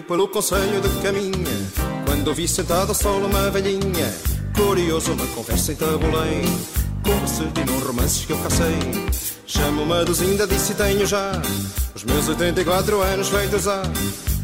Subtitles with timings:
[0.00, 1.56] pelo conselho de caminha
[2.06, 4.14] Quando vi sentada sol uma velhinha
[4.56, 6.42] Curioso uma conversa entabulei
[7.02, 8.78] Como se de num romances que eu cacei
[9.46, 11.32] Chamo-me Duzinda, disse tenho já
[11.94, 13.82] Os meus 84 anos feitos há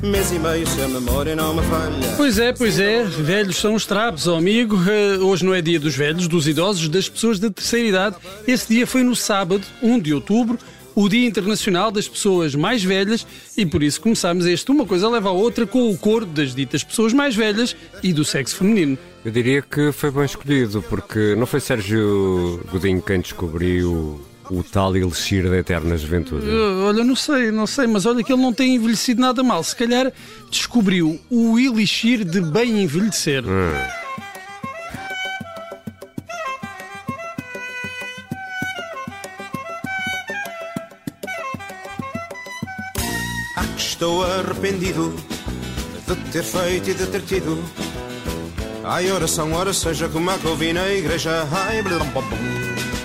[0.03, 2.15] Mês e meio se a memória não me falha.
[2.17, 4.79] Pois é, pois é, velhos são os trapos, amigo.
[4.89, 8.17] Eh, Hoje não é dia dos velhos, dos idosos, das pessoas de terceira idade.
[8.47, 10.57] Esse dia foi no sábado, 1 de outubro,
[10.99, 13.25] o Dia Internacional das Pessoas Mais Velhas,
[13.57, 16.83] e por isso começámos este Uma Coisa Leva a Outra com o coro das ditas
[16.83, 18.99] pessoas mais velhas e do sexo feminino.
[19.25, 24.21] Eu diria que foi bem escolhido, porque não foi Sérgio Godinho quem descobriu
[24.51, 26.49] o tal elixir da eterna juventude.
[26.51, 29.63] Olha, não sei, não sei, mas olha que ele não tem envelhecido nada mal.
[29.63, 30.13] Se calhar
[30.51, 33.45] descobriu o elixir de bem envelhecer.
[33.47, 34.08] Ah,
[43.99, 45.13] estou arrependido
[46.07, 47.61] de ter feito e de ter tido.
[48.85, 51.49] Ai, oração, ora seja como a que ouvi na igreja.
[51.51, 52.98] Ai, blum, bum, bum.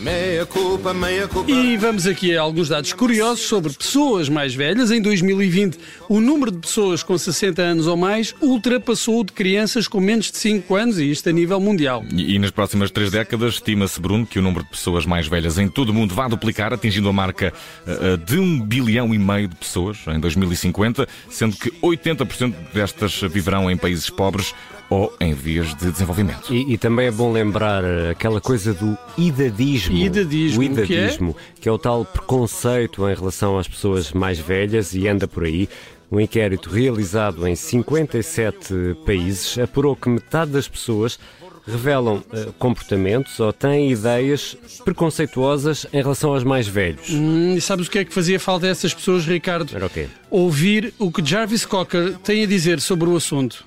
[0.00, 1.50] Meia culpa, meia culpa.
[1.50, 4.90] E vamos aqui a alguns dados curiosos sobre pessoas mais velhas.
[4.90, 9.86] Em 2020, o número de pessoas com 60 anos ou mais ultrapassou o de crianças
[9.86, 12.02] com menos de 5 anos, e isto a nível mundial.
[12.12, 15.58] E, e nas próximas três décadas, estima-se, Bruno, que o número de pessoas mais velhas
[15.58, 17.52] em todo o mundo vai duplicar, atingindo a marca
[17.86, 23.70] eh, de um bilhão e meio de pessoas em 2050, sendo que 80% destas viverão
[23.70, 24.54] em países pobres
[24.90, 26.52] ou em vias de desenvolvimento.
[26.52, 29.96] E, e também é bom lembrar aquela coisa do idadismo.
[29.96, 30.96] Idadismo, O que é?
[30.96, 35.44] idadismo, que é o tal preconceito em relação às pessoas mais velhas e anda por
[35.44, 35.68] aí.
[36.10, 41.18] Um inquérito realizado em 57 países apurou que metade das pessoas
[41.64, 47.10] revelam eh, comportamentos ou têm ideias preconceituosas em relação aos mais velhos.
[47.10, 49.76] Hum, e sabes o que é que fazia falta a essas pessoas, Ricardo?
[49.76, 50.08] Era o quê?
[50.30, 53.64] Ouvir o que Jarvis Cocker tem a dizer sobre o assunto.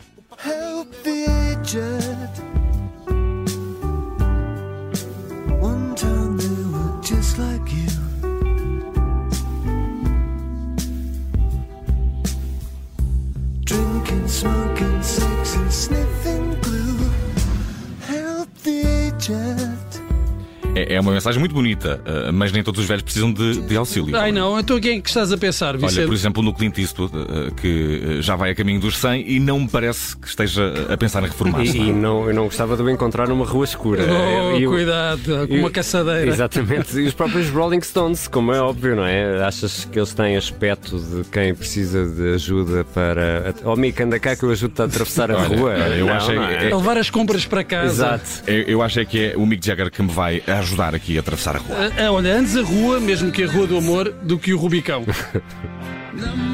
[20.90, 23.76] É, é uma mensagem muito bonita, eh, mas nem todos os velhos precisam de, de
[23.78, 24.16] auxílio.
[24.16, 26.00] Ai não, então quem é que estás a pensar, Vicente?
[26.00, 29.30] Olha, por exemplo, no Clint Eastwood, eh, que eh, já vai a caminho dos 100
[29.32, 31.74] e não me parece que esteja a pensar em reformar-se.
[31.84, 34.04] E, e não, eu não gostava de o encontrar numa rua escura.
[34.04, 36.28] Oh, E o- cuidado, com uma caçadeira.
[36.30, 36.98] Exatamente.
[37.00, 39.44] E os próprios Rolling Stones, como é óbvio, não é?
[39.44, 43.54] Achas que eles têm aspecto de quem precisa de ajuda para.
[43.64, 45.70] Oh, Mico, anda cá que eu ajudo-te a atravessar a Olha, rua.
[45.72, 47.86] olha, eu Não, achei- não é- A levar as compras para casa.
[47.94, 48.30] Exato.
[48.48, 51.22] Eu, eu acho é que é o Mick Jagger que me vai ajudar aqui a
[51.22, 51.92] atravessar a rua.
[51.98, 55.06] Ah, olha, antes a rua, mesmo que a Rua do Amor, do que o Rubicão.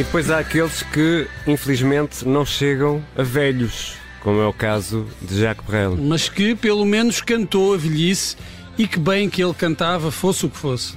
[0.00, 5.38] E depois há aqueles que, infelizmente, não chegam a velhos, como é o caso de
[5.38, 5.94] Jacques Brel.
[5.98, 8.34] Mas que pelo menos cantou a velhice
[8.78, 10.94] e que bem que ele cantava, fosse o que fosse.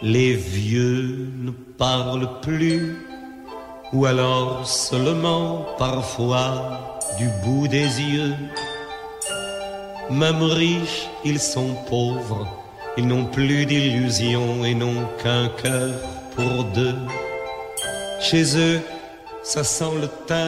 [0.00, 2.94] Les vieux ne parlent plus,
[3.92, 6.78] ou alors seulement parfois
[7.18, 8.32] du bout des yeux.
[10.10, 12.46] Même riches, ils sont pauvres,
[12.96, 15.90] ils n'ont plus d'illusions et n'ont qu'un cœur
[16.34, 16.94] pour deux.
[18.20, 18.80] Chez eux.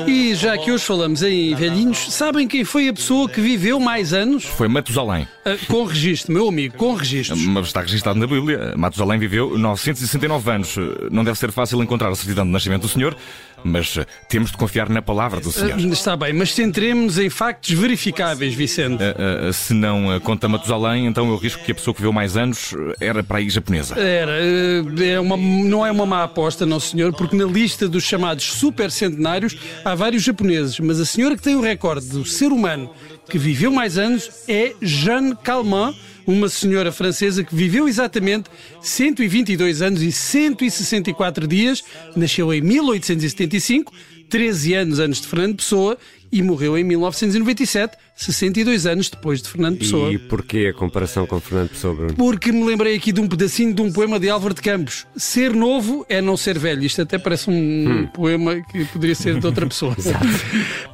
[0.08, 4.12] E já que hoje falamos em velhinhos, sabem quem foi a pessoa que viveu mais
[4.12, 4.42] anos?
[4.44, 7.40] Foi Matusalém, Ah, com registro, meu amigo, com registros.
[7.46, 8.74] mas está registado na Bíblia.
[8.76, 10.74] Matusalém viveu 969 anos.
[11.12, 13.16] Não deve ser fácil encontrar a certidão de nascimento do senhor,
[13.64, 15.74] mas eh, temos de confiar na palavra do senhor.
[15.78, 19.02] Ah, Está bem, mas centremos em factos verificáveis, Vicente.
[19.02, 22.12] Eh, eh, se não eh, conta Matusalém, então eu risco que a pessoa que viveu
[22.12, 23.98] mais anos eh, era para aí japonesa.
[23.98, 28.04] Era, eh, é uma, não é uma má aposta, não senhor, porque na lista dos
[28.04, 32.52] chamados super centenários há vários japoneses, mas a senhora que tem o recorde do ser
[32.52, 32.90] humano
[33.28, 35.94] que viveu mais anos é Jeanne Calment,
[36.26, 41.84] uma senhora francesa que viveu exatamente 122 anos e 164 dias,
[42.16, 43.92] nasceu em 1875,
[44.28, 45.98] 13 anos antes de Fernando Pessoa
[46.30, 50.12] e morreu em 1997, 62 anos depois de Fernando Pessoa.
[50.12, 52.14] E porquê a comparação com Fernando Pessoa, Bruno?
[52.14, 55.06] Porque me lembrei aqui de um pedacinho de um poema de Álvaro de Campos.
[55.16, 56.82] Ser novo é não ser velho.
[56.82, 59.94] Isto até parece um poema que poderia ser de outra pessoa.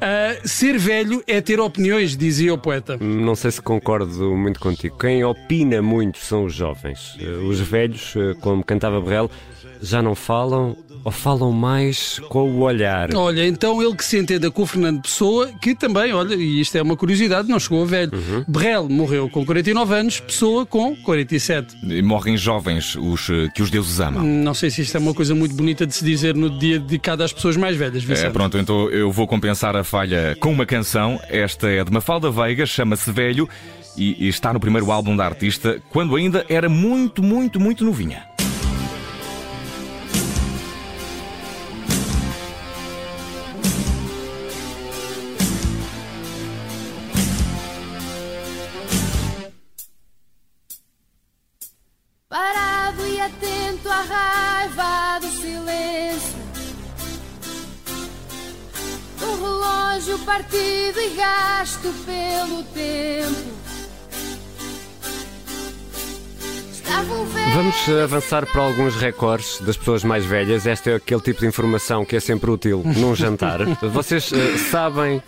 [0.01, 2.99] Ah, ser velho é ter opiniões, dizia o poeta.
[2.99, 4.99] Não sei se concordo muito contigo.
[4.99, 7.17] Quem opina muito são os jovens.
[7.19, 9.31] Eh, Os velhos, eh, como cantava Berrel,
[9.81, 13.15] já não falam ou falam mais com o olhar.
[13.15, 16.77] Olha, então ele que se entenda com o Fernando Pessoa, que também, olha, e isto
[16.77, 17.14] é uma curiosidade,
[17.49, 18.11] não chegou a velho.
[18.47, 21.77] Berrel morreu com 49 anos, Pessoa com 47.
[21.83, 24.23] E Morrem jovens os eh, que os deuses amam.
[24.25, 27.23] Não sei se isto é uma coisa muito bonita de se dizer no dia dedicado
[27.23, 28.33] às pessoas mais velhas, É, Vicente.
[28.33, 31.21] pronto, então eu vou compensar a falha com uma canção.
[31.29, 33.49] Esta é de Mafalda Veiga, chama-se Velho
[33.97, 38.25] e, e está no primeiro álbum da artista, quando ainda era muito, muito, muito novinha.
[60.05, 63.55] Relógio partido e gasto pelo tempo.
[67.55, 70.67] Vamos avançar para alguns recordes das pessoas mais velhas.
[70.67, 73.65] Este é aquele tipo de informação que é sempre útil num jantar.
[73.81, 75.23] Vocês eh, sabem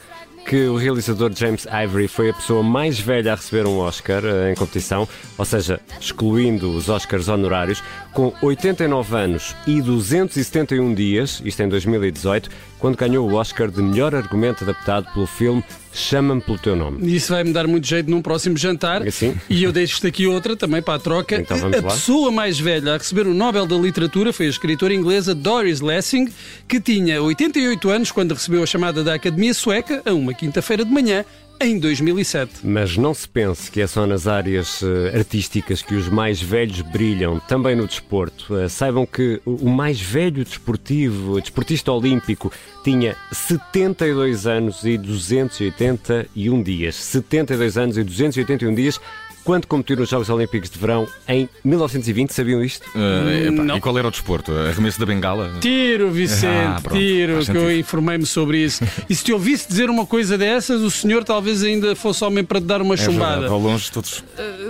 [0.46, 4.52] que o realizador James Ivory foi a pessoa mais velha a receber um Oscar eh,
[4.52, 7.82] em competição, ou seja, excluindo os Oscars honorários,
[8.12, 12.49] com 89 anos e 271 dias, isto em 2018,
[12.87, 15.65] quando ganhou o Oscar de melhor argumento adaptado pelo filme
[15.97, 17.17] Chama-me pelo teu nome.
[17.17, 19.00] Isso vai-me dar muito jeito num próximo jantar.
[19.03, 19.35] Assim?
[19.49, 21.37] E eu deixo-te aqui outra também para a troca.
[21.37, 21.91] Então vamos a lá.
[21.91, 26.29] pessoa mais velha a receber o Nobel da Literatura foi a escritora inglesa Doris Lessing,
[26.69, 30.91] que tinha 88 anos quando recebeu a chamada da Academia Sueca a uma quinta-feira de
[30.91, 31.25] manhã
[31.61, 32.61] em 2007.
[32.64, 36.81] Mas não se pense que é só nas áreas eh, artísticas que os mais velhos
[36.81, 38.56] brilham, também no desporto.
[38.56, 42.53] Eh, saibam que o o mais velho desportivo, desportista olímpico,
[42.85, 46.94] tinha 72 anos e 281 dias.
[46.94, 49.00] 72 anos e 281 dias.
[49.46, 52.84] Quando competiu nos Jogos Olímpicos de Verão em 1920, sabiam isto?
[52.96, 53.76] Eh, epá, não.
[53.76, 54.50] E qual era o desporto?
[54.50, 55.52] Arremesso da bengala?
[55.60, 56.48] Tiro, Vicente,
[56.78, 58.82] Ah, pronto, tiro, que eu informei-me sobre isso.
[59.08, 62.60] E se te ouvisse dizer uma coisa dessas, o senhor talvez ainda fosse homem para
[62.60, 63.43] te dar uma É chumbada.
[63.43, 64.25] verdade, ao longe todos.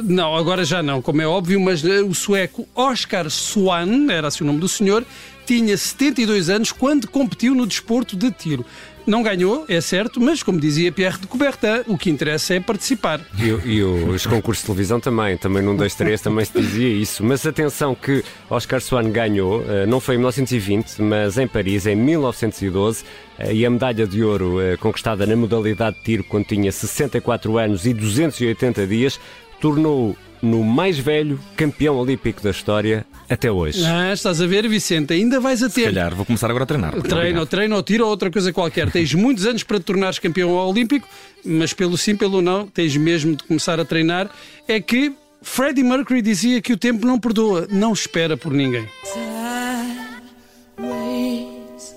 [0.05, 4.45] Não, agora já não, como é óbvio, mas eh, o sueco Oscar Swan, era assim
[4.45, 5.07] o nome do senhor,
[5.47, 8.63] tinha 72 anos quando competiu no desporto de tiro.
[9.07, 13.21] Não ganhou, é certo, mas como dizia Pierre de Coubertin, o que interessa é participar.
[13.39, 17.23] E, e os concursos de televisão também, também num 2, 3 também se dizia isso.
[17.23, 21.95] Mas atenção que Oscar Swan ganhou, eh, não foi em 1920, mas em Paris, em
[21.95, 23.05] 1912,
[23.39, 27.59] eh, e a medalha de ouro eh, conquistada na modalidade de tiro quando tinha 64
[27.59, 29.21] anos e 280 dias,
[29.61, 33.85] tornou-o no mais velho campeão olímpico da história até hoje.
[33.85, 35.85] Ah, estás a ver, Vicente, ainda vais a Se ter.
[35.87, 36.93] calhar vou começar agora a treinar.
[37.03, 38.91] Treino, treino, ou tiro ou outra coisa qualquer.
[38.91, 41.09] Tens muitos anos para te tornares campeão olímpico,
[41.45, 44.31] mas pelo sim, pelo não, tens mesmo de começar a treinar.
[44.69, 45.13] É que
[45.43, 48.87] Freddie Mercury dizia que o tempo não perdoa, não espera por ninguém.
[49.13, 51.95] Time waits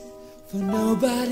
[0.50, 1.29] for nobody.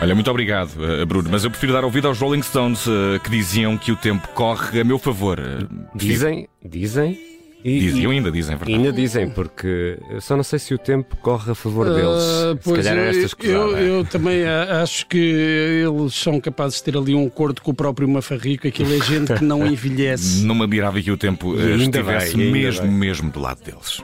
[0.00, 3.28] Olha, muito obrigado, eh, Bruno, mas eu prefiro dar ouvido aos Rolling Stones eh, que
[3.30, 5.38] diziam que o tempo corre a meu favor.
[5.40, 7.18] Eh, Dizem, dizem.
[7.64, 8.78] E, Diziam e- ainda, dizem, é verdade.
[8.78, 12.06] ainda dizem, porque eu só não sei se o tempo corre a favor deles.
[12.06, 13.80] Ah, se pois calhar eu, era esta eu, escusada.
[13.82, 18.08] eu também acho que eles são capazes de ter ali um acordo com o próprio
[18.08, 18.68] Mafarrico.
[18.68, 20.44] Aquilo é gente que não envelhece.
[20.44, 22.90] Não me admirava que o tempo E estivesse vai, mesmo, vai.
[22.94, 24.00] mesmo do lado deles.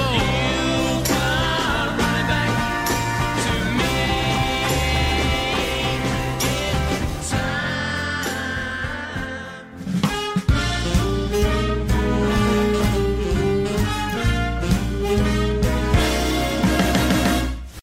[0.00, 0.37] Oh.